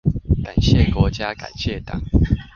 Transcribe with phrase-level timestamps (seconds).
[0.43, 2.01] 感謝國家感謝黨